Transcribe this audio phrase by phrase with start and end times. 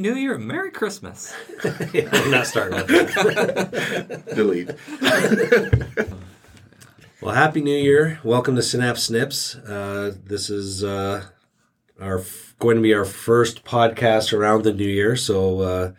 [0.00, 1.34] New Year Merry Christmas.
[1.64, 4.24] I'm not starting with that.
[4.34, 4.70] Delete.
[7.22, 8.18] Well, Happy New Year.
[8.24, 9.54] Welcome to Synapse Snips.
[9.54, 11.24] Uh, this is uh,
[12.00, 12.22] our
[12.58, 15.92] going to be our first podcast around the new year, so uh,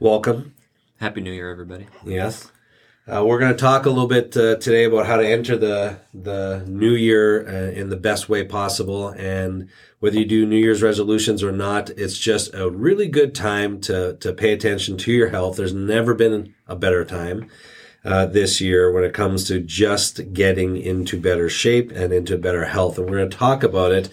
[0.00, 0.54] welcome.
[1.00, 1.86] Happy New Year, everybody.
[2.02, 2.50] Yes.
[3.10, 5.98] Uh, we're going to talk a little bit uh, today about how to enter the
[6.12, 9.66] the new year uh, in the best way possible, and
[9.98, 14.18] whether you do New Year's resolutions or not, it's just a really good time to
[14.20, 15.56] to pay attention to your health.
[15.56, 17.48] There's never been a better time
[18.04, 22.66] uh, this year when it comes to just getting into better shape and into better
[22.66, 24.10] health, and we're going to talk about it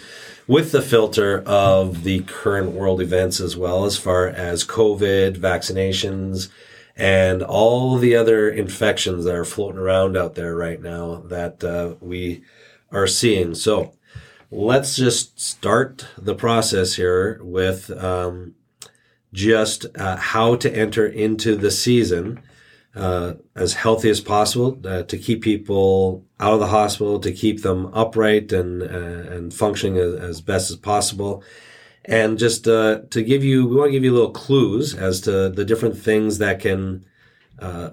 [0.47, 6.49] with the filter of the current world events as well as far as COVID, vaccinations
[6.95, 11.95] and all the other infections that are floating around out there right now that uh,
[11.99, 12.43] we
[12.91, 13.53] are seeing.
[13.53, 13.93] So
[14.49, 18.55] let's just start the process here with um,
[19.33, 22.41] just uh, how to enter into the season
[22.95, 27.61] uh, as healthy as possible uh, to keep people out of the hospital, to keep
[27.61, 31.43] them upright and uh, and functioning as, as best as possible
[32.07, 35.49] and just uh, to give you, we want to give you little clues as to
[35.49, 37.05] the different things that can
[37.59, 37.91] uh,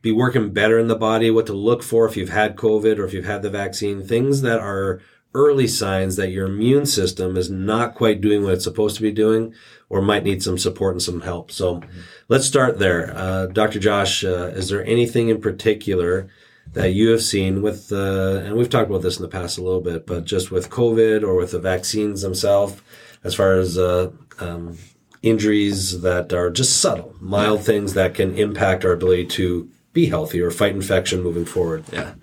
[0.00, 3.04] be working better in the body, what to look for if you've had COVID or
[3.04, 5.00] if you've had the vaccine, things that are
[5.34, 9.12] early signs that your immune system is not quite doing what it's supposed to be
[9.12, 9.54] doing
[9.88, 11.50] or might need some support and some help.
[11.50, 12.00] So mm-hmm.
[12.28, 13.12] let's start there.
[13.16, 13.78] Uh, Dr.
[13.78, 16.28] Josh, uh, is there anything in particular
[16.72, 19.62] that you have seen with, uh, and we've talked about this in the past a
[19.62, 22.80] little bit, but just with COVID or with the vaccines themselves,
[23.24, 24.78] as far as uh, um,
[25.22, 30.40] injuries that are just subtle, mild things that can impact our ability to be healthy
[30.40, 31.84] or fight infection moving forward.
[31.92, 32.14] Yeah.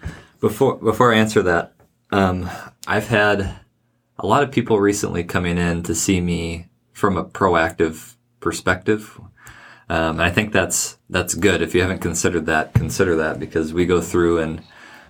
[0.41, 1.73] Before before I answer that,
[2.11, 2.49] um,
[2.87, 3.59] I've had
[4.17, 9.19] a lot of people recently coming in to see me from a proactive perspective
[9.89, 11.61] um, and I think that's that's good.
[11.61, 14.63] If you haven't considered that, consider that because we go through and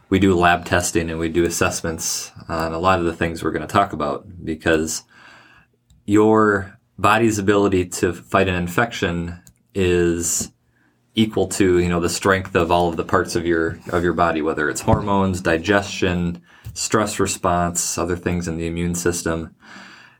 [0.10, 3.52] we do lab testing and we do assessments on a lot of the things we're
[3.52, 5.04] going to talk about because
[6.06, 9.40] your body's ability to fight an infection
[9.76, 10.52] is
[11.16, 14.14] equal to you know the strength of all of the parts of your of your
[14.14, 16.42] body whether it's hormones digestion
[16.74, 19.54] stress response other things in the immune system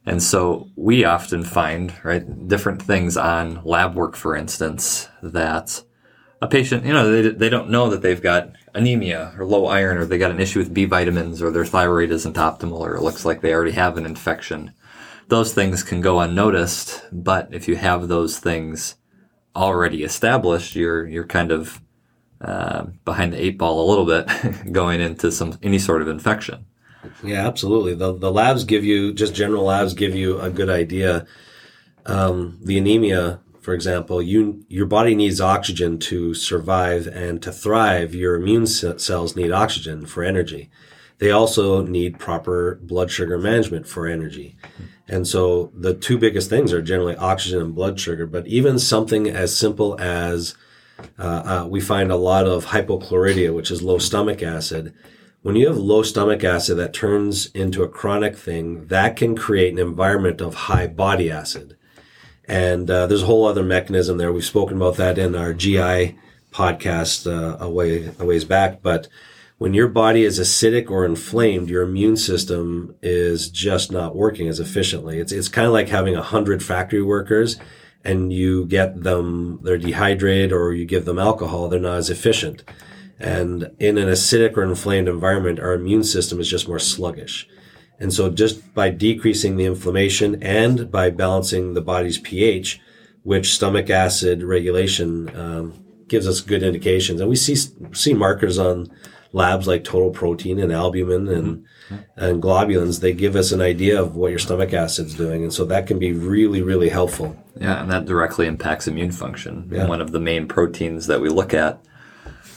[0.06, 5.84] and so we often find, right, different things on lab work, for instance, that
[6.42, 9.98] a patient, you know, they, they don't know that they've got anemia or low iron
[9.98, 13.02] or they got an issue with B vitamins or their thyroid isn't optimal or it
[13.02, 14.74] looks like they already have an infection.
[15.28, 18.96] Those things can go unnoticed, but if you have those things
[19.56, 21.82] already established, you're, you're kind of
[22.42, 26.66] uh, behind the eight ball a little bit going into some any sort of infection.
[27.24, 27.96] Yeah, absolutely.
[27.96, 31.26] The the labs give you just general labs give you a good idea.
[32.06, 38.14] Um, the anemia, for example, you your body needs oxygen to survive and to thrive.
[38.16, 40.70] Your immune cells need oxygen for energy.
[41.20, 44.56] They also need proper blood sugar management for energy.
[45.08, 48.26] And so the two biggest things are generally oxygen and blood sugar.
[48.26, 50.56] But even something as simple as
[51.18, 54.94] uh, uh, we find a lot of hypochlorhydria, which is low stomach acid
[55.42, 59.72] when you have low stomach acid that turns into a chronic thing, that can create
[59.72, 61.78] an environment of high body acid.
[62.46, 64.34] And uh, there's a whole other mechanism there.
[64.34, 66.18] We've spoken about that in our GI
[66.52, 68.82] podcast uh, a, way, a ways back.
[68.82, 69.08] But
[69.60, 74.60] when your body is acidic or inflamed, your immune system is just not working as
[74.60, 75.20] efficiently.
[75.20, 77.58] It's, it's kind of like having a hundred factory workers
[78.04, 82.64] and you get them, they're dehydrated or you give them alcohol, they're not as efficient.
[83.20, 87.48] And in an acidic or inflamed environment, our immune system is just more sluggish.
[88.00, 92.80] And so just by decreasing the inflammation and by balancing the body's pH,
[93.24, 97.20] which stomach acid regulation um, gives us good indications.
[97.20, 97.56] And we see,
[97.94, 98.90] see markers on
[99.34, 101.58] labs like total protein and albumin and,
[101.90, 101.96] mm-hmm.
[102.16, 103.02] and globulins.
[103.02, 105.44] They give us an idea of what your stomach acid's doing.
[105.44, 107.38] And so that can be really, really helpful.
[107.60, 107.82] Yeah.
[107.82, 109.70] And that directly impacts immune function.
[109.72, 109.88] Yeah.
[109.88, 111.84] One of the main proteins that we look at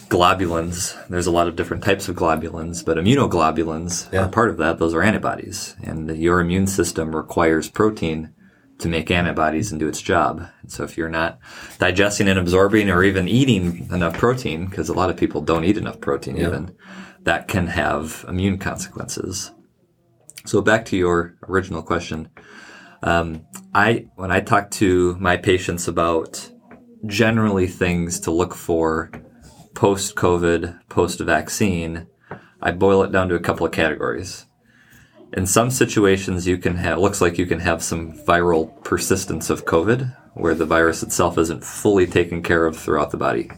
[0.09, 0.95] globulins.
[1.07, 4.25] There's a lot of different types of globulins, but immunoglobulins Yeah.
[4.25, 4.79] are part of that.
[4.79, 8.29] Those are antibodies, and your immune system requires protein
[8.79, 10.45] to make antibodies and do its job.
[10.61, 11.39] And so if you're not
[11.79, 15.77] digesting and absorbing or even eating enough protein, because a lot of people don't eat
[15.77, 16.75] enough protein even,
[17.21, 19.51] that can have immune consequences.
[20.45, 22.29] So back to your original question.
[23.01, 26.49] Um, I, when I talk to my patients about
[27.05, 29.11] generally things to look for
[29.73, 32.07] post COVID, post vaccine,
[32.61, 34.45] I boil it down to a couple of categories.
[35.33, 39.65] In some situations, you can have, looks like you can have some viral persistence of
[39.65, 43.49] COVID where the virus itself isn't fully taken care of throughout the body.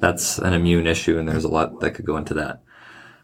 [0.00, 2.62] That's an immune issue, and there's a lot that could go into that.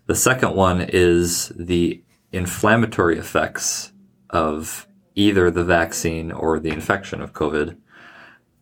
[0.07, 2.03] The second one is the
[2.33, 3.93] inflammatory effects
[4.31, 7.77] of either the vaccine or the infection of COVID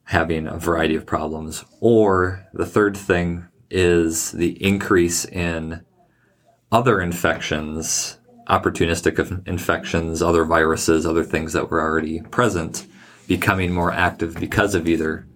[0.04, 1.64] having a variety of problems.
[1.80, 5.84] Or the third thing is the increase in
[6.70, 8.18] other infections,
[8.48, 12.86] opportunistic infections, other viruses, other things that were already present
[13.26, 15.26] becoming more active because of either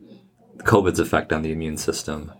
[0.58, 2.32] COVID's effect on the immune system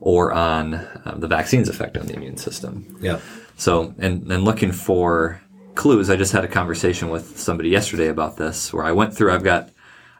[0.00, 2.96] or on um, the vaccine's effect on the immune system.
[3.00, 3.20] Yeah.
[3.56, 5.40] So, and, and looking for
[5.74, 9.32] clues, I just had a conversation with somebody yesterday about this where I went through,
[9.32, 9.70] I've got,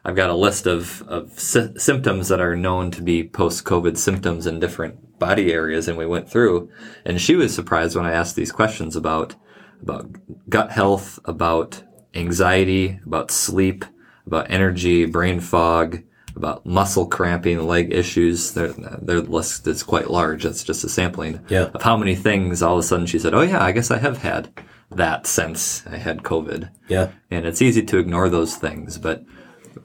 [0.05, 4.45] I've got a list of, of sy- symptoms that are known to be post-COVID symptoms
[4.45, 5.87] in different body areas.
[5.87, 6.69] And we went through
[7.03, 9.35] and she was surprised when I asked these questions about,
[9.81, 10.11] about
[10.47, 11.81] gut health, about
[12.13, 13.83] anxiety, about sleep,
[14.27, 16.01] about energy, brain fog,
[16.35, 18.53] about muscle cramping, leg issues.
[18.53, 18.69] Their,
[19.01, 20.43] their list is quite large.
[20.43, 21.69] That's just a sampling Yeah.
[21.73, 23.97] of how many things all of a sudden she said, Oh yeah, I guess I
[23.99, 24.49] have had
[24.91, 26.69] that since I had COVID.
[26.89, 27.11] Yeah.
[27.31, 28.97] And it's easy to ignore those things.
[28.97, 29.23] But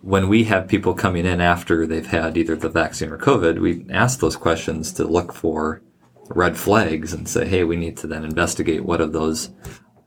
[0.03, 3.85] when we have people coming in after they've had either the vaccine or COVID, we
[3.91, 5.83] ask those questions to look for
[6.29, 9.51] red flags and say, Hey, we need to then investigate what of those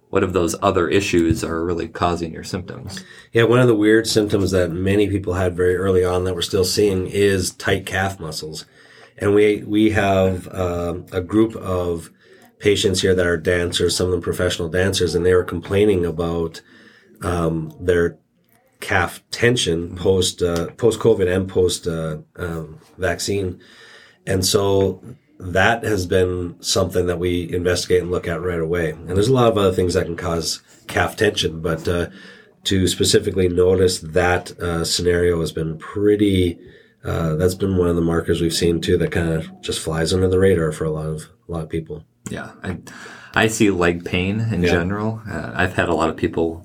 [0.10, 3.04] what of those other issues are really causing your symptoms.
[3.32, 6.44] Yeah, one of the weird symptoms that many people had very early on that we're
[6.44, 8.66] still seeing is tight calf muscles,
[9.18, 12.12] and we we have um, a group of
[12.60, 16.62] patients here that are dancers, some of them professional dancers, and they were complaining about
[17.24, 18.20] um, their
[18.84, 23.60] calf tension post uh, post COVID and post uh, um, vaccine,
[24.28, 25.02] and so
[25.40, 28.92] that has been something that we investigate and look at right away.
[28.92, 32.08] And there's a lot of other things that can cause calf tension, but uh,
[32.66, 36.60] to specifically notice that uh, scenario has been pretty.
[37.06, 40.14] Uh, that's been one of the markers we've seen too that kind of just flies
[40.14, 42.06] under the radar for a lot of a lot of people.
[42.30, 42.78] Yeah, I,
[43.34, 44.70] I see leg pain in Yeah.
[44.72, 45.22] general.
[45.30, 46.63] Uh, I've had a lot of people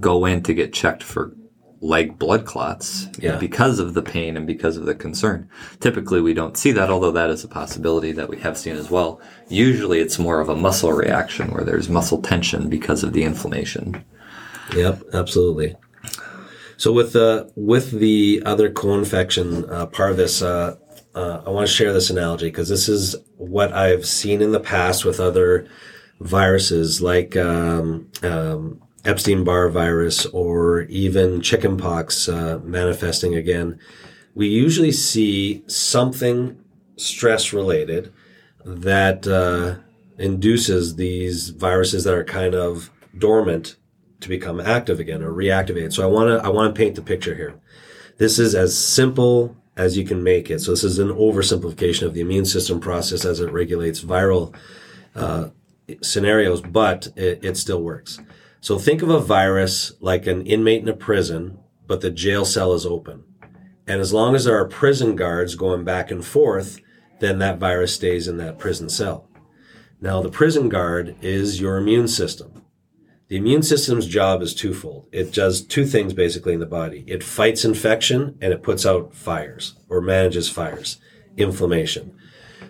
[0.00, 1.32] go in to get checked for
[1.80, 3.36] leg blood clots Yeah.
[3.36, 5.48] because of the pain and because of the concern.
[5.78, 8.90] Typically, we don't see that, although that is a possibility that we have seen as
[8.90, 9.20] well.
[9.48, 14.04] Usually, it's more of a muscle reaction where there's muscle tension because of the inflammation.
[14.74, 15.76] Yep, absolutely.
[16.78, 20.76] So with the with the other co-infection uh, part of this, uh,
[21.14, 24.60] uh, I want to share this analogy because this is what I've seen in the
[24.60, 25.66] past with other
[26.20, 33.78] viruses like um, um, Epstein-Barr virus or even chickenpox uh, manifesting again.
[34.34, 36.62] We usually see something
[36.96, 38.12] stress-related
[38.64, 39.76] that uh,
[40.18, 43.76] induces these viruses that are kind of dormant
[44.20, 45.92] to become active again or reactivated.
[45.92, 47.54] So I want to I want to paint the picture here.
[48.18, 50.60] This is as simple as you can make it.
[50.60, 54.54] So this is an oversimplification of the immune system process as it regulates viral
[55.14, 55.50] uh,
[56.02, 58.18] scenarios, but it, it still works.
[58.60, 62.72] So think of a virus like an inmate in a prison, but the jail cell
[62.72, 63.24] is open.
[63.86, 66.80] And as long as there are prison guards going back and forth,
[67.20, 69.28] then that virus stays in that prison cell.
[70.00, 72.62] Now, the prison guard is your immune system.
[73.28, 75.08] The immune system's job is twofold.
[75.10, 77.04] It does two things basically in the body.
[77.08, 80.98] It fights infection and it puts out fires or manages fires,
[81.36, 82.16] inflammation.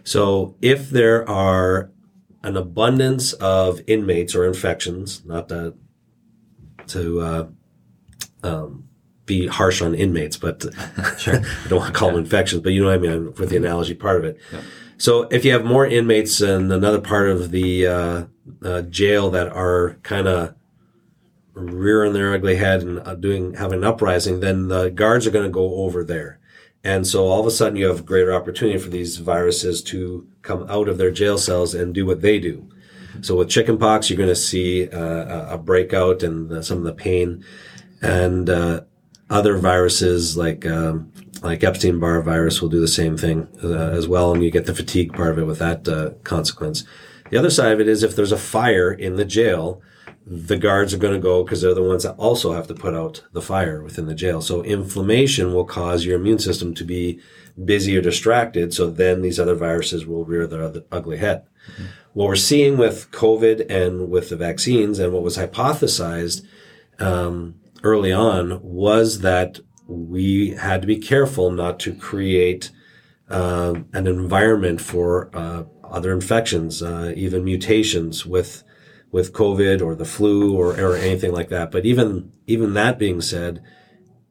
[0.05, 1.91] So if there are
[2.47, 5.75] an abundance of inmates or infections, not to,
[6.87, 7.47] to uh,
[8.45, 8.89] um,
[9.27, 12.89] be harsh on inmates, but I don't want to call them infections, but you know
[12.89, 14.39] what I mean with the analogy part of it.
[14.97, 18.25] So if you have more inmates in another part of the uh,
[18.63, 20.55] uh, jail that are kind of
[21.53, 25.47] rearing their ugly head and uh, doing having an uprising, then the guards are going
[25.47, 26.39] to go over there.
[26.87, 30.65] And so all of a sudden you have greater opportunity for these viruses to come
[30.71, 32.71] out of their jail cells and do what they do.
[33.23, 36.93] So with chickenpox, you're going to see uh, a- breakout and the, some of the
[36.93, 37.45] pain,
[38.03, 38.83] and uh,
[39.29, 41.11] other viruses like um,
[41.43, 44.67] like Epstein Barr virus will do the same thing uh, as well, and you get
[44.67, 46.85] the fatigue part of it with that uh, consequence.
[47.31, 49.83] The other side of it is if there's a fire in the jail,
[50.29, 52.95] the guards are going to go because they're the ones that also have to put
[52.95, 54.43] out the fire within the jail.
[54.43, 57.21] So inflammation will cause your immune system to be
[57.65, 58.75] busy or distracted.
[58.75, 61.45] So then these other viruses will rear their ugly head.
[61.71, 61.85] Mm-hmm.
[62.15, 66.45] What we're seeing with COVID and with the vaccines and what was hypothesized
[66.99, 72.73] um, early on was that we had to be careful not to create
[73.29, 78.65] uh, an environment for uh, other infections, uh, even mutations with
[79.11, 81.71] with COVID or the flu or, or anything like that.
[81.71, 83.63] But even even that being said,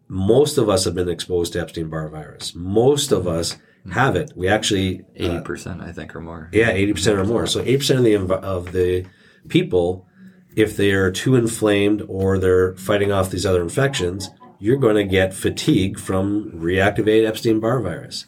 [0.07, 2.53] most of us have been exposed to Epstein Barr virus.
[2.55, 3.57] Most of us
[3.91, 4.31] have it.
[4.35, 6.49] We actually uh, eighty percent, I think, or more.
[6.51, 7.47] Yeah, eighty percent or more.
[7.47, 9.05] So eighty percent of the of the
[9.47, 10.07] people,
[10.55, 14.29] if they are too inflamed or they're fighting off these other infections,
[14.59, 18.25] you're going to get fatigue from reactivated Epstein Barr virus.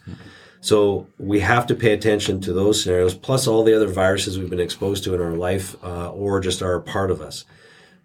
[0.59, 4.49] So we have to pay attention to those scenarios, plus all the other viruses we've
[4.49, 7.45] been exposed to in our life uh, or just are a part of us.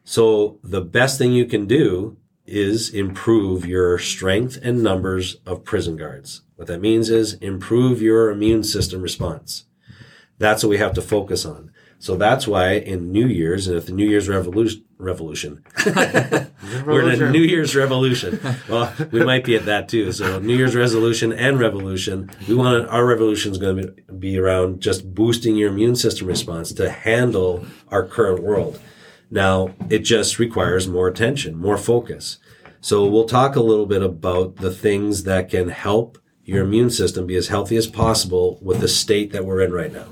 [0.04, 2.16] So the best thing you can do
[2.46, 6.42] is improve your strength and numbers of prison guards.
[6.56, 9.64] What that means is improve your immune system response.
[10.38, 11.71] That's what we have to focus on.
[12.02, 17.22] So that's why in New Year's and if the New Year's revolution, revolution, we're in
[17.22, 18.40] a New Year's revolution.
[18.68, 20.10] Well, we might be at that too.
[20.10, 22.28] So New Year's resolution and revolution.
[22.48, 26.72] We want our revolution is going to be around just boosting your immune system response
[26.72, 28.80] to handle our current world.
[29.30, 32.38] Now it just requires more attention, more focus.
[32.80, 37.28] So we'll talk a little bit about the things that can help your immune system
[37.28, 40.06] be as healthy as possible with the state that we're in right now.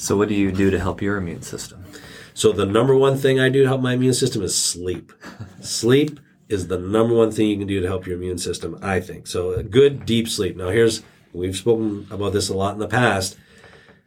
[0.00, 1.84] So, what do you do to help your immune system?
[2.32, 5.12] So, the number one thing I do to help my immune system is sleep.
[5.60, 9.00] sleep is the number one thing you can do to help your immune system, I
[9.00, 9.26] think.
[9.26, 10.56] So, a good deep sleep.
[10.56, 11.02] Now, here's
[11.32, 13.36] we've spoken about this a lot in the past,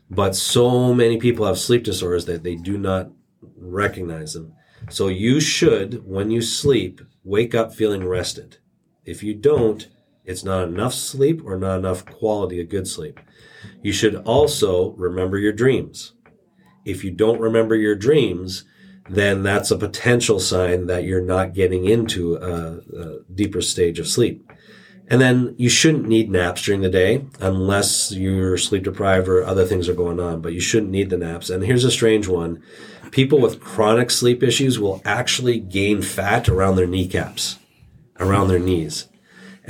[0.10, 3.12] but so many people have sleep disorders that they do not
[3.58, 4.54] recognize them.
[4.90, 8.60] So, you should, when you sleep, wake up feeling rested.
[9.04, 9.90] If you don't,
[10.25, 13.20] it's not enough sleep or not enough quality of good sleep.
[13.82, 16.13] You should also remember your dreams.
[16.86, 18.63] If you don't remember your dreams,
[19.10, 24.08] then that's a potential sign that you're not getting into a, a, deeper stage of
[24.08, 24.50] sleep.
[25.08, 29.66] And then you shouldn't need naps during the day unless you're sleep deprived or other
[29.66, 31.50] things are going on, but you shouldn't need the naps.
[31.50, 32.63] And here's a strange one.
[33.12, 37.60] People with chronic sleep issues will actually gain fat around their kneecaps,
[38.20, 39.10] around their knees.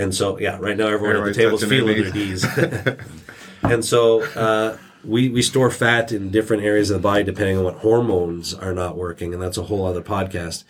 [0.01, 2.43] And so, yeah, right now everyone at the table is feeling their knees.
[3.63, 7.63] and so uh, we we store fat in different areas of the body depending on
[7.63, 10.63] what hormones are not working, and that's a whole other podcast.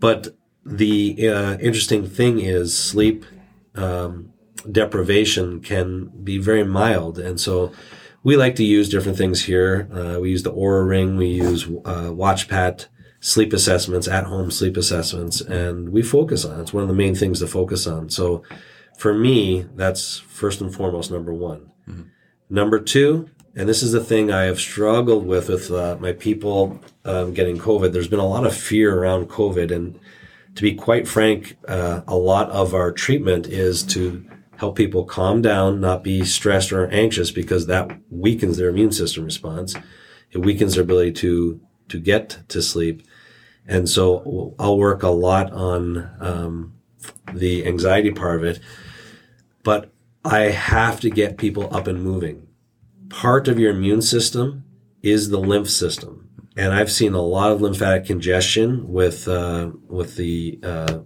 [0.00, 3.24] But the uh, interesting thing is sleep
[3.74, 4.32] um,
[4.70, 7.72] deprivation can be very mild, and so
[8.22, 9.88] we like to use different things here.
[9.92, 12.86] Uh, we use the Oura Ring, we use uh, WatchPat
[13.20, 16.62] sleep assessments, at home sleep assessments, and we focus on it.
[16.62, 18.10] It's one of the main things to focus on.
[18.10, 18.44] So
[18.96, 21.70] for me, that's first and foremost number one.
[21.88, 22.02] Mm-hmm.
[22.50, 26.80] Number two, and this is the thing I have struggled with with uh, my people
[27.04, 27.92] um, getting COVID.
[27.92, 29.98] There's been a lot of fear around COVID, and
[30.54, 34.24] to be quite frank, uh, a lot of our treatment is to
[34.56, 39.24] help people calm down, not be stressed or anxious, because that weakens their immune system
[39.24, 39.76] response.
[40.30, 43.02] It weakens their ability to to get to sleep,
[43.68, 46.72] and so I'll work a lot on um,
[47.32, 48.60] the anxiety part of it,
[49.62, 49.92] but
[50.24, 52.48] I have to get people up and moving.
[53.10, 54.64] Part of your immune system
[55.02, 56.28] is the lymph system.
[56.56, 60.98] And I've seen a lot of lymphatic congestion with, uh, with the, uh,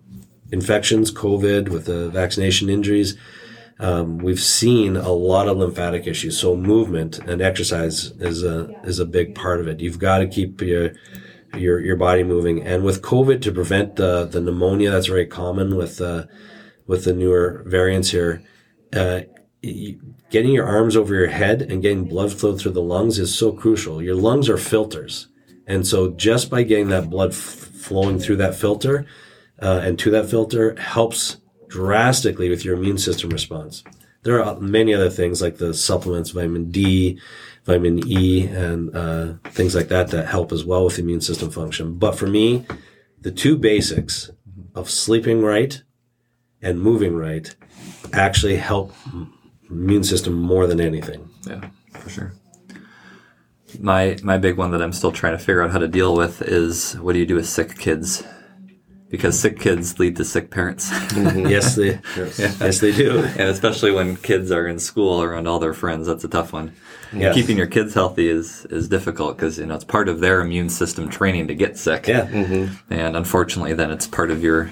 [0.50, 3.16] infections, COVID, with the vaccination injuries.
[3.78, 6.38] Um, we've seen a lot of lymphatic issues.
[6.38, 9.80] So movement and exercise is a, is a big part of it.
[9.80, 10.92] You've got to keep your,
[11.56, 12.62] your, your body moving.
[12.62, 16.24] And with COVID to prevent the, the pneumonia that's very common with, uh,
[16.86, 18.42] with the newer variants here,
[18.92, 19.20] uh,
[20.30, 23.52] getting your arms over your head and getting blood flow through the lungs is so
[23.52, 24.02] crucial.
[24.02, 25.28] Your lungs are filters.
[25.66, 29.06] And so just by getting that blood f- flowing through that filter
[29.60, 31.36] uh, and to that filter helps
[31.68, 33.84] drastically with your immune system response.
[34.24, 37.18] There are many other things like the supplements, vitamin D,
[37.64, 41.94] vitamin E, and uh, things like that that help as well with immune system function.
[41.94, 42.66] But for me,
[43.20, 44.30] the two basics
[44.74, 45.82] of sleeping right
[46.60, 47.54] and moving right
[48.12, 48.92] actually help
[49.70, 51.28] immune system more than anything.
[51.46, 52.32] Yeah, for sure.
[53.78, 56.42] My my big one that I'm still trying to figure out how to deal with
[56.42, 58.22] is what do you do with sick kids?
[59.12, 60.90] because sick kids lead to sick parents.
[61.14, 62.80] yes, they yes.
[62.80, 63.18] they do.
[63.18, 66.72] and especially when kids are in school around all their friends, that's a tough one.
[67.12, 67.34] Yes.
[67.34, 70.68] Keeping your kids healthy is is difficult because you know it's part of their immune
[70.68, 72.06] system training to get sick.
[72.06, 72.26] Yeah.
[72.90, 74.70] And unfortunately, then it's part of your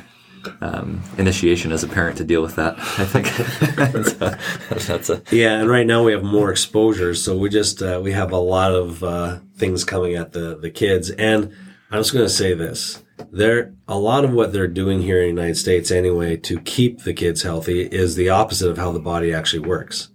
[0.61, 2.79] um, initiation as a parent to deal with that.
[2.79, 3.27] I think
[4.79, 8.01] so, that's a Yeah, and right now we have more exposures, so we just uh,
[8.03, 11.11] we have a lot of uh, things coming at the the kids.
[11.11, 11.53] And
[11.91, 15.35] I'm just going to say this: there a lot of what they're doing here in
[15.35, 19.01] the United States, anyway, to keep the kids healthy, is the opposite of how the
[19.01, 20.10] body actually works.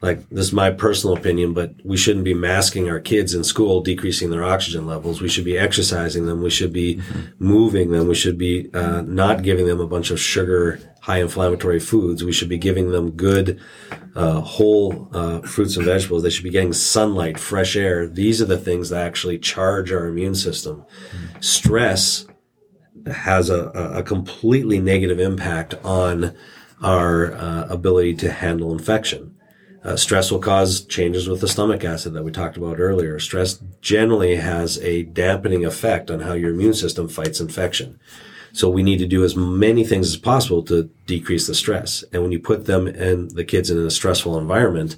[0.00, 3.80] Like this is my personal opinion, but we shouldn't be masking our kids in school,
[3.80, 5.20] decreasing their oxygen levels.
[5.20, 6.40] We should be exercising them.
[6.40, 7.02] We should be
[7.40, 8.06] moving them.
[8.06, 12.22] We should be uh, not giving them a bunch of sugar, high inflammatory foods.
[12.22, 13.60] We should be giving them good,
[14.14, 16.22] uh, whole uh, fruits and vegetables.
[16.22, 18.06] They should be getting sunlight, fresh air.
[18.06, 20.84] These are the things that actually charge our immune system.
[21.40, 22.24] Stress
[23.04, 26.36] has a, a completely negative impact on
[26.82, 29.34] our uh, ability to handle infection.
[29.84, 33.18] Uh, stress will cause changes with the stomach acid that we talked about earlier.
[33.18, 37.98] Stress generally has a dampening effect on how your immune system fights infection.
[38.52, 42.02] So we need to do as many things as possible to decrease the stress.
[42.12, 44.96] And when you put them and the kids in a stressful environment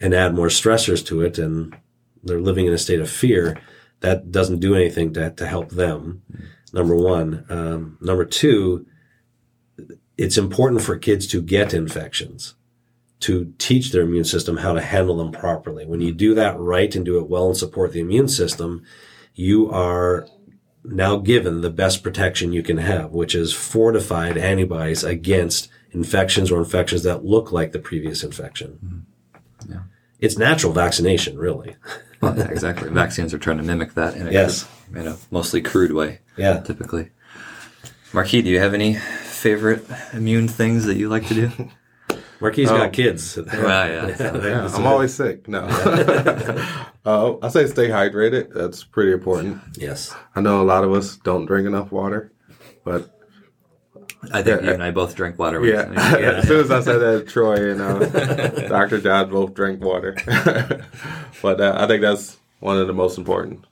[0.00, 1.76] and add more stressors to it and
[2.24, 3.60] they're living in a state of fear,
[4.00, 6.22] that doesn't do anything to, to help them.
[6.72, 7.44] Number one.
[7.48, 8.86] Um, number two,
[10.16, 12.54] it's important for kids to get infections
[13.20, 15.84] to teach their immune system how to handle them properly.
[15.86, 18.84] When you do that right and do it well and support the immune system,
[19.34, 20.26] you are
[20.84, 26.58] now given the best protection you can have, which is fortified antibodies against infections or
[26.58, 28.72] infections that look like the previous infection.
[29.64, 29.70] Hmm.
[29.70, 29.80] Yeah.
[30.20, 31.76] It's natural vaccination, really.
[32.20, 32.88] well, exactly.
[32.90, 34.68] Vaccines are trying to mimic that in a, Yes.
[34.94, 36.20] in a mostly crude way.
[36.36, 36.60] Yeah.
[36.60, 37.10] typically.
[38.12, 41.70] Marquis, do you have any favorite immune things that you like to do?
[42.40, 42.76] Marquis Oh.
[42.76, 43.36] got kids.
[43.52, 44.40] Well, yeah.
[44.42, 45.48] Yeah, I'm always sick.
[45.48, 45.60] No.
[47.04, 48.52] uh, I say stay hydrated.
[48.54, 49.60] That's pretty important.
[49.76, 50.14] yes.
[50.36, 52.32] I know a lot of us don't drink enough water,
[52.84, 53.10] but
[54.32, 54.66] I think Yeah.
[54.68, 55.64] you and I both drink water.
[55.64, 55.88] yeah.
[55.88, 56.24] recently.
[56.24, 59.00] as soon as I said that, Troy and uh, Dr.
[59.00, 60.16] John both drink water.
[61.42, 63.64] but uh, I think that's one of the most important.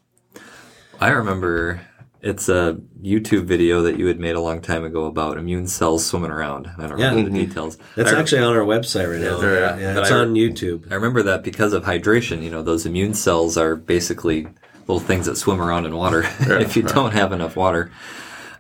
[1.01, 1.81] I remember
[2.23, 6.05] it's a YouTube video that you had made a long time ago about immune cells
[6.05, 6.69] swimming around.
[6.79, 7.11] I don't Yeah.
[7.11, 7.79] remember the details.
[7.95, 9.41] That's I, actually on our website right now.
[9.41, 9.79] Yeah.
[9.79, 10.91] Yeah, But it's I- on YouTube.
[10.91, 12.43] I remember that because of hydration.
[12.43, 14.49] You know, those immune cells are basically
[14.89, 16.21] little things that swim around in water.
[16.41, 16.95] if you right.
[16.95, 17.91] don't have enough water,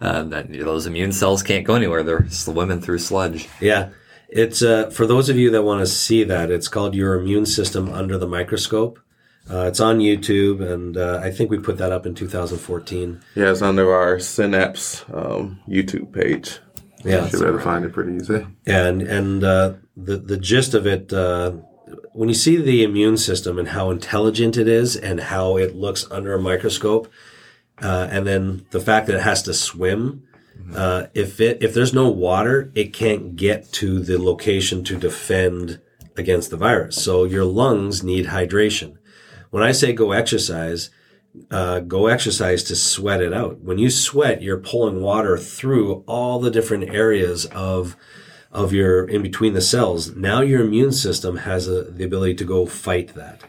[0.00, 2.02] uh, that those immune cells can't go anywhere.
[2.02, 3.48] They're swimming through sludge.
[3.60, 3.90] Yeah.
[4.28, 6.50] It's uh, for those of you that want to see that.
[6.50, 8.98] It's called Your Immune System Under the Microscope.
[9.48, 13.20] Uh, it's on YouTube, and uh, I think we put that up in 2014.
[13.36, 16.58] Yeah, it's under our Synapse um, YouTube page.
[17.04, 17.24] Yeah.
[17.24, 18.46] You should be able to find it pretty easy.
[18.66, 21.52] and and uh, the the gist of it uh,
[22.12, 26.10] when you see the immune system and how intelligent it is and how it looks
[26.10, 27.06] under a microscope
[27.80, 30.26] uh, and then the fact that it has to swim
[30.74, 35.80] uh, if it if there's no water it can't get to the location to defend
[36.16, 38.96] against the virus so your lungs need hydration
[39.50, 40.90] when i say go exercise
[41.50, 43.60] uh, go exercise to sweat it out.
[43.60, 47.96] When you sweat, you're pulling water through all the different areas of
[48.52, 50.14] of your in between the cells.
[50.16, 53.42] Now your immune system has a, the ability to go fight that.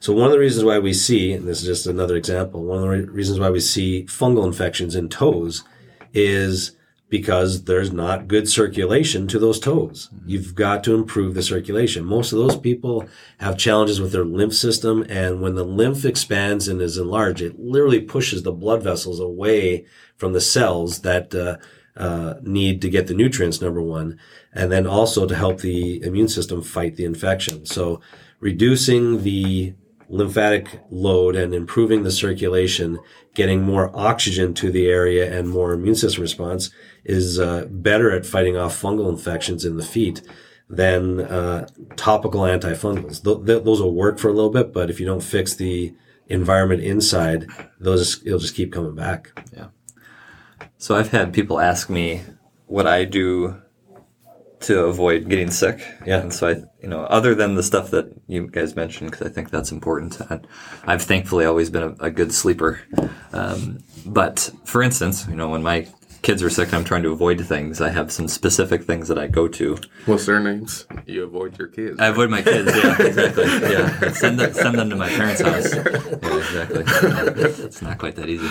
[0.00, 2.78] So one of the reasons why we see, and this is just another example, one
[2.78, 5.62] of the re- reasons why we see fungal infections in toes
[6.14, 6.72] is
[7.08, 10.10] because there's not good circulation to those toes.
[10.26, 12.04] You've got to improve the circulation.
[12.04, 15.04] Most of those people have challenges with their lymph system.
[15.08, 19.86] And when the lymph expands and is enlarged, it literally pushes the blood vessels away
[20.16, 21.58] from the cells that, uh,
[21.96, 24.18] uh, need to get the nutrients, number one,
[24.52, 27.64] and then also to help the immune system fight the infection.
[27.64, 28.00] So
[28.40, 29.74] reducing the
[30.08, 32.98] lymphatic load and improving the circulation,
[33.34, 36.70] getting more oxygen to the area and more immune system response
[37.06, 40.20] is uh, better at fighting off fungal infections in the feet
[40.68, 43.22] than uh, topical antifungals.
[43.22, 45.94] Th- th- those will work for a little bit, but if you don't fix the
[46.28, 47.46] environment inside,
[47.78, 49.30] those it'll just keep coming back.
[49.56, 49.68] Yeah.
[50.78, 52.22] So I've had people ask me
[52.66, 53.62] what I do
[54.58, 55.86] to avoid getting sick.
[56.04, 56.18] Yeah.
[56.20, 59.30] And so I, you know, other than the stuff that you guys mentioned, because I
[59.30, 60.20] think that's important.
[60.28, 60.40] I,
[60.84, 62.80] I've thankfully always been a, a good sleeper.
[63.32, 65.86] Um, but for instance, you know, when my
[66.22, 69.18] kids are sick and I'm trying to avoid things, I have some specific things that
[69.18, 69.78] I go to.
[70.06, 70.86] What's their names?
[71.06, 71.98] You avoid your kids.
[72.00, 72.70] I avoid my kids.
[72.74, 73.44] Yeah, exactly.
[73.66, 75.74] Yeah, send them, send them to my parents' house.
[75.74, 76.84] Yeah, exactly.
[77.64, 78.46] It's not quite that easy.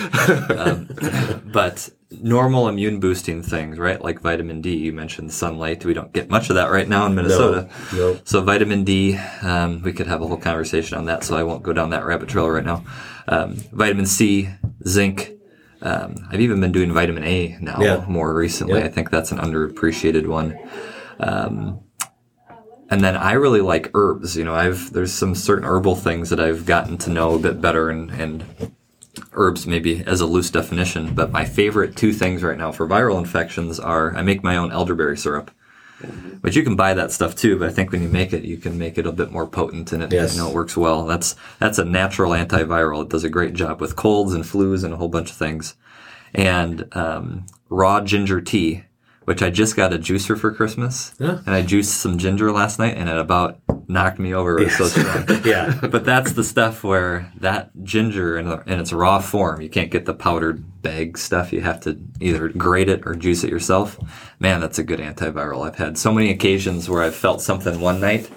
[0.54, 4.00] Um, but normal immune boosting things, right?
[4.02, 4.76] Like vitamin D.
[4.76, 5.84] You mentioned sunlight.
[5.84, 7.68] We don't get much of that right now in Minnesota.
[7.92, 8.20] No, no.
[8.24, 11.24] So vitamin D, um, we could have a whole conversation on that.
[11.24, 12.84] So I won't go down that rabbit trail right now.
[13.28, 14.48] Um, vitamin C,
[14.86, 15.35] zinc.
[15.82, 18.04] Um, I've even been doing vitamin A now Yeah.
[18.08, 18.80] more recently.
[18.80, 18.86] Yeah.
[18.86, 20.58] I think that's an underappreciated one.
[21.20, 21.80] Um,
[22.88, 24.36] and then I really like herbs.
[24.36, 27.60] You know, I've there's some certain herbal things that I've gotten to know a bit
[27.60, 28.44] better, and, and
[29.32, 31.14] herbs maybe as a loose definition.
[31.14, 34.70] But my favorite two things right now for viral infections are I make my own
[34.72, 35.50] elderberry syrup,
[36.42, 37.58] but you can buy that stuff too.
[37.58, 39.92] But I think when you make it, you can make it a bit more potent,
[39.92, 40.34] and it Yes.
[40.34, 41.04] you know it works well.
[41.06, 43.02] That's that's a natural antiviral.
[43.02, 45.74] It does a great job with colds and flus and a whole bunch of things.
[46.34, 48.84] And um, raw ginger tea,
[49.24, 51.38] which I just got a juicer for Christmas, Yeah.
[51.46, 54.58] and I juiced some ginger last night, and it about knocked me over.
[54.58, 55.26] It was so strong.
[55.44, 55.78] Yeah.
[55.90, 60.06] but that's the stuff where that ginger in, in its raw form, you can't get
[60.06, 61.52] the powdered bag stuff.
[61.52, 63.98] You have to either grate it or juice it yourself.
[64.40, 65.66] Man, that's a good antiviral.
[65.66, 68.30] I've had so many occasions where I've felt something one night,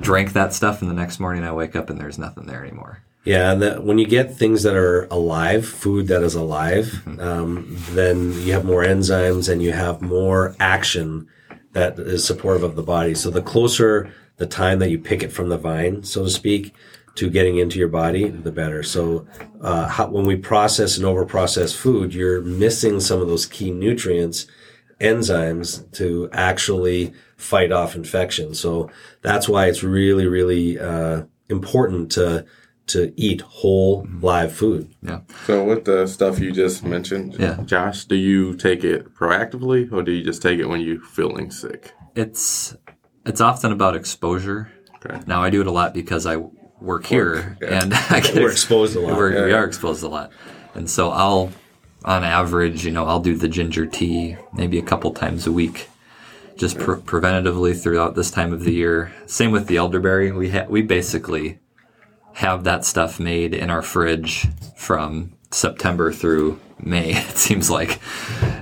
[0.00, 3.02] drank that stuff, and the next morning I wake up and there's nothing there anymore.
[3.24, 7.76] Yeah, and that when you get things that are alive, food that is alive, um,
[7.90, 11.26] then you have more enzymes and you have more action
[11.72, 13.16] that is supportive of the body.
[13.16, 16.74] So the closer the time that you pick it from the vine, so to speak,
[17.14, 18.82] to getting into your body, the better.
[18.82, 19.26] So
[19.60, 24.46] uh, how, when we process and overprocess food, you're missing some of those key nutrients,
[25.00, 28.54] enzymes to actually fight off infection.
[28.54, 28.90] So
[29.22, 32.44] that's why it's really, really uh, important to
[32.88, 34.94] to eat whole live food.
[35.02, 35.20] Yeah.
[35.46, 37.56] So with the stuff you just mentioned, Yeah.
[37.64, 41.50] Josh, do you take it proactively or do you just take it when you're feeling
[41.50, 41.92] sick?
[42.14, 42.76] It's
[43.26, 44.70] it's often about exposure.
[45.04, 45.20] Okay.
[45.26, 46.36] Now I do it a lot because I
[46.80, 47.82] work here yeah.
[47.82, 49.16] and I get We're exposed a lot.
[49.16, 50.30] We're, We are exposed a lot,
[50.74, 51.50] and so I'll,
[52.04, 55.88] on average, you know, I'll do the ginger tea maybe a couple times a week,
[56.56, 59.12] just pre- preventatively throughout this time of the year.
[59.26, 60.32] Same with the elderberry.
[60.32, 61.58] We ha- we basically
[62.34, 67.12] have that stuff made in our fridge from September through May.
[67.28, 68.00] It seems like,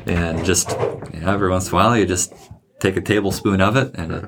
[0.07, 2.33] and just you know, every once in a while, you just
[2.81, 4.24] take a tablespoon of it, and it,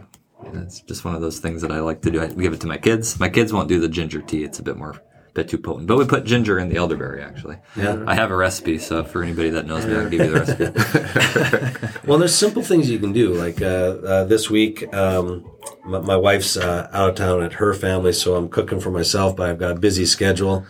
[0.47, 2.23] and it's just one of those things that I like to do.
[2.23, 3.19] I give it to my kids.
[3.21, 5.01] My kids won't do the ginger tea; it's a bit more,
[5.35, 5.87] bit too potent.
[5.89, 7.23] But we put ginger in the elderberry.
[7.23, 8.03] Actually, Yeah.
[8.07, 8.79] I have a recipe.
[8.79, 11.83] So for anybody that knows me, I'll give you the recipe.
[12.07, 13.35] Well, there's simple things you can do.
[13.35, 15.45] Like uh, uh, this week, um,
[15.85, 19.35] my, my wife's uh, out of town at her family, so I'm cooking for myself,
[19.35, 20.65] but I've got a busy schedule.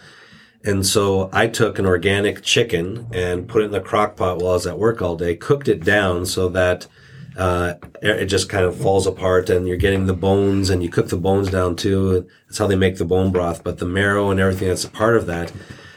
[0.64, 4.52] And so I took an organic chicken and put it in the crock pot while
[4.52, 6.86] I was at work all day, cooked it down so that
[7.36, 11.08] uh, it just kind of falls apart and you're getting the bones and you cook
[11.08, 12.26] the bones down too.
[12.46, 15.16] That's how they make the bone broth, but the marrow and everything that's a part
[15.16, 15.52] of that.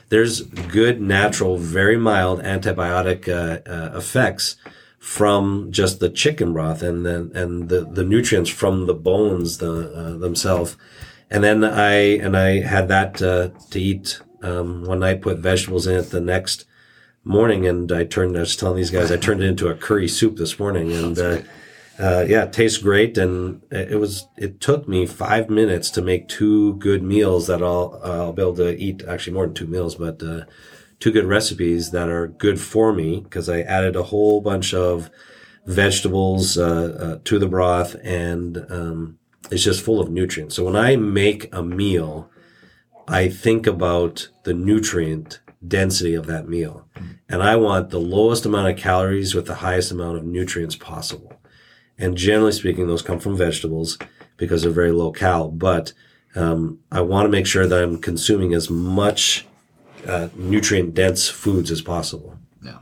[0.09, 4.57] There's good, natural, very mild antibiotic uh, uh, effects
[4.97, 9.93] from just the chicken broth and then and the, the nutrients from the bones the,
[9.93, 10.75] uh, themselves.
[11.29, 15.21] And then I and I had that uh, to eat um, one night.
[15.21, 16.65] Put vegetables in it the next
[17.23, 18.37] morning, and I turned.
[18.37, 21.17] I was telling these guys I turned it into a curry soup this morning, and
[21.17, 21.41] uh,
[21.99, 23.17] uh, yeah, it tastes great.
[23.17, 24.27] And it was.
[24.37, 28.55] It took me five minutes to make two good meals that I'll I'll be able
[28.55, 29.03] to eat.
[29.07, 30.45] Actually, more than two meals, but uh,
[30.99, 35.09] two good recipes that are good for me because I added a whole bunch of
[35.65, 39.19] vegetables uh, uh, to the broth, and um,
[39.51, 40.55] it's just full of nutrients.
[40.55, 42.29] So when I make a meal,
[43.07, 46.87] I think about the nutrient density of that meal,
[47.27, 51.33] and I want the lowest amount of calories with the highest amount of nutrients possible.
[51.97, 53.97] And generally speaking, those come from vegetables
[54.37, 55.49] because they're very low cal.
[55.49, 55.91] But
[56.35, 59.45] um, I want to make sure that I'm consuming as much
[60.07, 62.37] uh, nutrient dense foods as possible.
[62.63, 62.79] Yeah.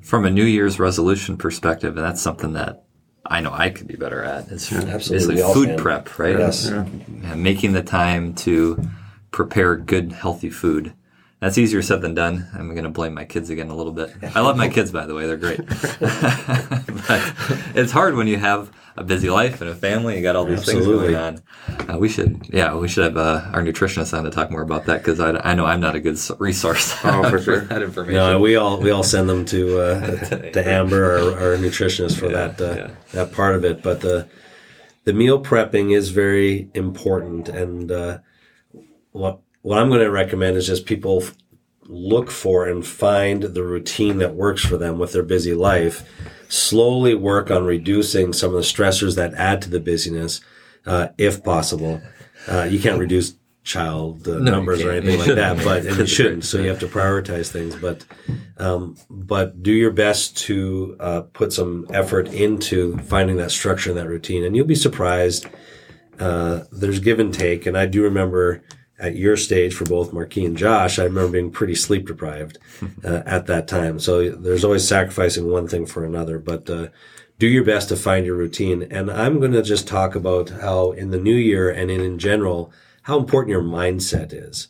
[0.00, 2.84] From a New Year's resolution perspective, and that's something that
[3.24, 4.50] I know I could be better at.
[4.50, 5.78] It's Absolutely, basically we food can.
[5.78, 6.38] prep, right?
[6.38, 6.70] Yes.
[6.70, 8.82] Yeah, making the time to
[9.30, 10.92] prepare good, healthy food.
[11.42, 12.46] That's easier said than done.
[12.54, 14.14] I'm going to blame my kids again a little bit.
[14.22, 15.58] I love my kids, by the way; they're great.
[15.98, 17.34] but
[17.74, 20.14] it's hard when you have a busy life and a family.
[20.16, 21.12] You got all these Absolutely.
[21.14, 21.96] things going on.
[21.96, 24.84] Uh, we should, yeah, we should have uh, our nutritionist on to talk more about
[24.84, 27.62] that because I, I know I'm not a good resource Oh, for sure.
[27.62, 28.14] that information.
[28.14, 30.18] No, we all we all send them to uh,
[30.52, 32.90] to Amber, our, our nutritionist, for that uh, yeah.
[33.14, 33.82] that part of it.
[33.82, 34.28] But the
[35.02, 38.18] the meal prepping is very important, and uh,
[39.10, 41.24] what what I'm going to recommend is just people
[41.86, 46.08] look for and find the routine that works for them with their busy life.
[46.48, 50.40] Slowly work on reducing some of the stressors that add to the busyness,
[50.86, 52.00] uh, if possible.
[52.46, 56.06] Uh, you can't reduce child uh, No, numbers or anything like that, but and you
[56.06, 56.44] shouldn't.
[56.44, 58.04] So you have to prioritize things, but
[58.58, 63.98] um, but do your best to uh, put some effort into finding that structure and
[63.98, 65.46] that routine, and you'll be surprised.
[66.18, 68.62] Uh, there's give and take, and I do remember
[69.02, 72.58] at your stage for both Marquis and Josh, I remember being pretty sleep deprived
[73.04, 73.98] uh, at that time.
[73.98, 76.88] So there's always sacrificing one thing for another, but uh,
[77.38, 78.84] do your best to find your routine.
[78.84, 82.18] And I'm going to just talk about how in the new year and in, in
[82.18, 84.68] general, how important your mindset is.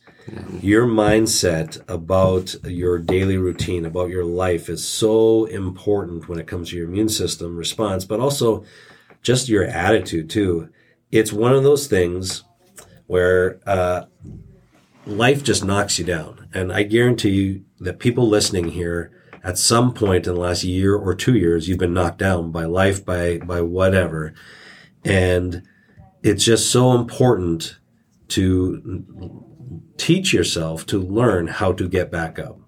[0.60, 6.70] Your mindset about your daily routine, about your life is so important when it comes
[6.70, 8.64] to your immune system response, but also
[9.20, 10.70] just your attitude too.
[11.10, 12.44] It's one of those things
[13.12, 14.06] where uh,
[15.04, 16.48] life just knocks you down.
[16.54, 19.12] And I guarantee you that people listening here,
[19.44, 22.64] at some point in the last year or two years, you've been knocked down by
[22.64, 24.32] life, by by whatever,
[25.04, 25.62] and
[26.22, 27.76] it's just so important
[28.28, 29.04] to
[29.98, 32.60] teach yourself to learn how to get back up.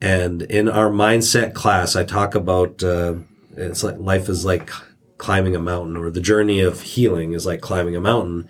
[0.00, 3.16] And in our mindset class, I talk about uh,
[3.54, 4.70] it's like life is like
[5.18, 8.48] climbing a mountain, or the journey of healing is like climbing a mountain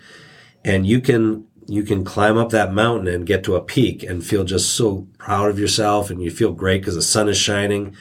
[0.63, 4.25] and you can you can climb up that mountain and get to a peak and
[4.25, 7.95] feel just so proud of yourself and you feel great because the sun is shining.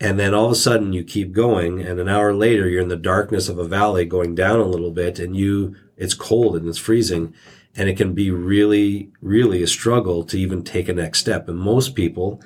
[0.00, 2.88] And then all of a sudden you keep going and an hour later you're in
[2.88, 6.66] the darkness of a valley going down a little bit and you it's cold and
[6.66, 7.34] it's freezing.
[7.76, 11.48] And it can be really really a struggle to even take a next step.
[11.48, 12.40] And most people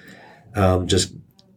[0.54, 1.14] um, just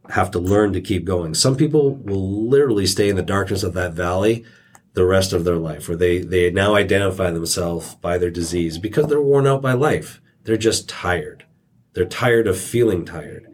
[0.10, 1.34] have to learn to keep going.
[1.34, 4.46] Some people will literally stay in the darkness of that valley
[4.94, 9.08] the rest of their life, where they, they now identify themselves by their disease because
[9.08, 10.22] they're worn out by life.
[10.44, 11.46] They're just tired.
[11.94, 13.46] They're tired of feeling tired.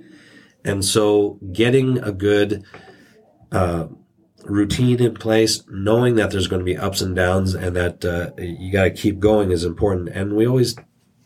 [0.64, 2.64] And so getting a good
[3.52, 3.88] uh,
[4.44, 8.32] routine in place, knowing that there's going to be ups and downs and that uh,
[8.42, 10.10] you got to keep going is important.
[10.10, 10.76] And we always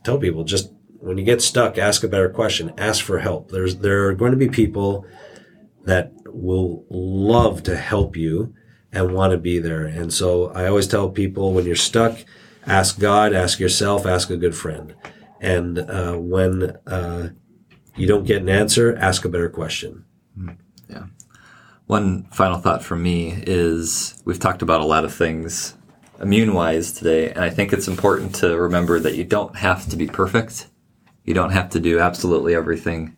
[0.04, 3.52] tell people just when you get stuck, ask a better question, ask for help.
[3.52, 5.06] There's, there are going to be people
[5.86, 8.54] that will love to help you
[8.92, 9.86] and want to be there.
[9.86, 12.18] And so I always tell people when you're stuck,
[12.66, 14.96] ask God, ask yourself, ask a good friend.
[15.40, 17.30] And uh, when uh,
[17.96, 20.06] you don't get an answer, ask a better question.
[20.90, 21.06] Yeah.
[21.86, 25.76] One final thought from me is we've talked about a lot of things
[26.22, 29.96] immune wise today, and I think it's important to remember that you don't have to
[29.96, 30.68] be perfect.
[31.24, 33.16] You don't have to do absolutely everything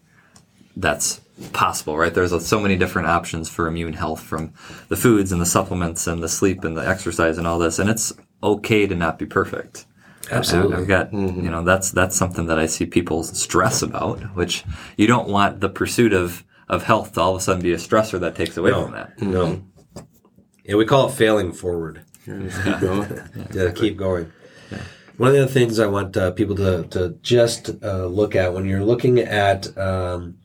[0.76, 1.22] that's
[1.54, 2.14] possible, right?
[2.14, 4.54] There's so many different options for immune health from
[4.90, 7.90] the foods and the supplements and the sleep and the exercise and all this, and
[7.90, 9.86] it's okay to not be perfect.
[10.32, 10.78] Absolutely.
[10.78, 14.64] I've got, you know, that's that's something that I see people stress about, which
[14.96, 17.78] you don't want the pursuit of of health to all of a sudden be a
[17.78, 18.84] stressor that takes away No.
[18.84, 19.22] from that.
[19.22, 19.64] No.
[20.64, 22.06] Yeah, we call it failing forward.
[22.26, 23.10] Just keep going.
[23.52, 24.32] to keep going.
[25.18, 28.54] One of the other things I want uh, people to, to just uh, look at
[28.54, 30.38] when you're looking at um,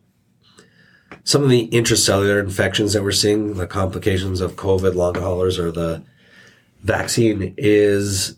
[1.27, 5.73] some of the intracellular infections that we're seeing, the complications of COVID, long haulers, or
[5.73, 6.05] the
[6.85, 8.37] vaccine is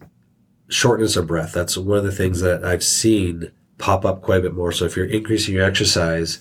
[0.70, 1.52] shortness of breath.
[1.52, 4.72] That's one of the things that I've seen pop up quite a bit more.
[4.72, 6.38] So if you're increasing your exercise,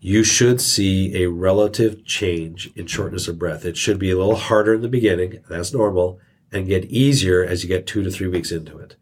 [0.00, 3.64] you should see a relative change in shortness of breath.
[3.64, 5.44] It should be a little harder in the beginning.
[5.48, 6.18] That's normal
[6.50, 8.96] and get easier as you get two to three weeks into it.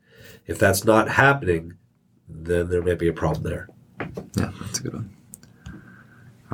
[0.47, 1.79] If that's not happening,
[2.29, 3.71] then there may be a problem there.
[4.37, 5.17] Yeah, that's a good one.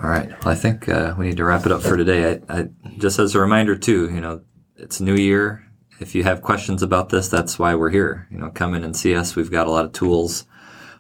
[0.03, 0.29] All right.
[0.29, 2.41] Well, I think uh, we need to wrap it up for today.
[2.49, 4.43] I, I, just as a reminder, too, you know,
[4.77, 5.65] it's New Year.
[5.99, 8.29] If you have questions about this, that's why we're here.
[8.31, 9.35] You know, come in and see us.
[9.35, 10.45] We've got a lot of tools,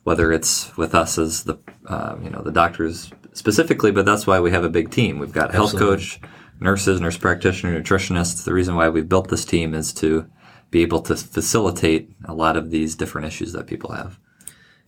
[0.02, 4.40] whether it's with us as the, uh, you know, the doctors specifically, but that's why
[4.40, 5.20] we have a big team.
[5.20, 5.96] We've got health Absolutely.
[5.96, 6.20] coach,
[6.58, 8.44] nurses, nurse practitioner, nutritionists.
[8.44, 10.28] The reason why we've built this team is to
[10.72, 14.18] be able to facilitate a lot of these different issues that people have.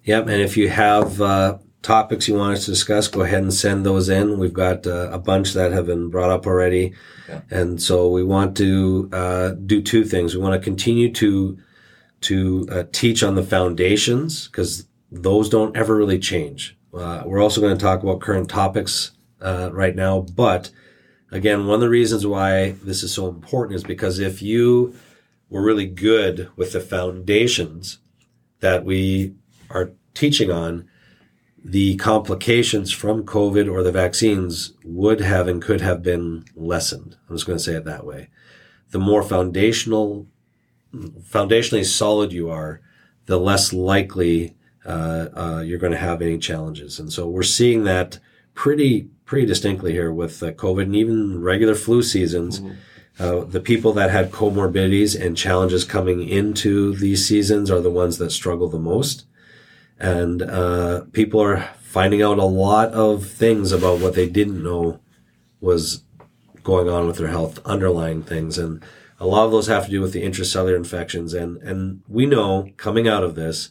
[0.02, 0.24] Yep.
[0.24, 3.86] And if you have uh, topics you want us to discuss, go ahead and send
[3.86, 4.38] those in.
[4.38, 6.94] We've got uh, a bunch that have been brought up already.
[7.50, 10.34] And so we want to uh, do two things.
[10.34, 11.58] We want to continue to
[12.22, 16.76] to uh, teach on the foundations because those don't ever really change.
[16.92, 20.70] Uh, we're also going to talk about current topics uh, right now, but
[21.30, 24.94] again, one of the reasons why this is so important is because if you
[25.48, 28.00] were really good with the foundations
[28.60, 29.34] that we
[29.70, 30.89] are teaching on,
[31.62, 37.16] the complications from COVID or the vaccines would have and could have been lessened.
[37.28, 38.30] I'm just going to say it that way.
[38.90, 40.26] The more foundational,
[40.94, 42.80] foundationally solid you are,
[43.26, 46.98] the less likely uh, uh, you're going to have any challenges.
[46.98, 48.18] And so we're seeing that
[48.54, 52.60] pretty pretty distinctly here with uh, COVID and even regular flu seasons.
[53.20, 58.18] uh, the people that had comorbidities and challenges coming into these seasons are the ones
[58.18, 59.26] that struggle the most.
[60.00, 65.00] And uh, people are finding out a lot of things about what they didn't know
[65.60, 66.04] was
[66.62, 68.58] going on with their health, underlying things.
[68.58, 68.82] And
[69.18, 71.34] a lot of those have to do with the intracellular infections.
[71.34, 73.70] And, and we know coming out of this,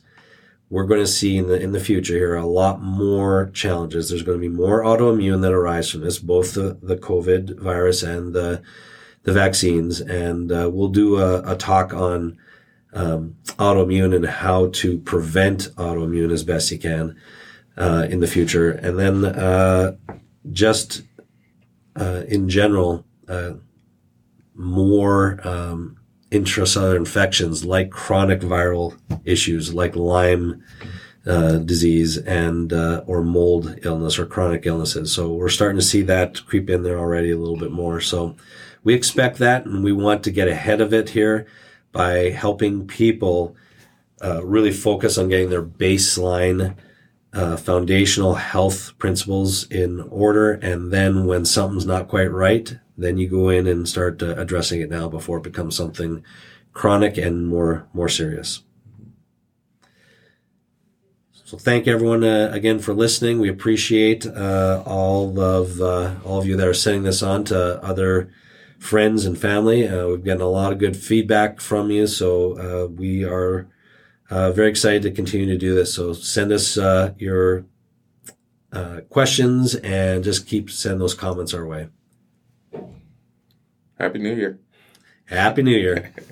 [0.70, 4.10] we're going to see in the in the future here a lot more challenges.
[4.10, 8.04] There's going to be more autoimmune that arise from this, both the, the COVID virus
[8.04, 8.62] and the
[9.24, 10.00] the vaccines.
[10.00, 12.38] And uh, we'll do a, a talk on
[12.94, 17.16] um, autoimmune and how to prevent autoimmune as best you can
[17.78, 18.72] uh, in the future.
[18.72, 19.96] And then uh,
[20.52, 21.04] just
[21.96, 23.54] uh, in general, uh,
[24.56, 25.98] more um,
[26.32, 30.64] intracellular infections like chronic viral issues like Lyme
[31.26, 35.12] uh, disease and uh, or mold illness or chronic illnesses.
[35.12, 38.02] So we're starting to see that creep in there already a little bit more.
[38.02, 38.36] So
[38.84, 41.46] we expect that, and we want to get ahead of it here
[41.92, 43.56] by helping people
[44.24, 46.76] uh, really focus on getting their baseline.
[47.32, 53.30] Uh, foundational health principles in order, and then when something's not quite right, then you
[53.30, 56.24] go in and start uh, addressing it now before it becomes something
[56.74, 58.64] chronic and more more serious.
[61.46, 63.40] So thank everyone uh, again for listening.
[63.40, 67.84] We appreciate uh, all of uh, all of you that are sending this on to
[67.84, 68.32] other
[68.80, 69.88] friends and family.
[69.88, 73.68] Uh, we've gotten a lot of good feedback from you, so uh, we are
[74.30, 75.94] very excited to continue to do this.
[75.94, 76.78] So send us
[77.18, 77.66] your
[79.10, 81.90] questions and just keep sending those comments our way.
[84.00, 84.60] Happy New Year.
[85.26, 86.12] Happy New Year.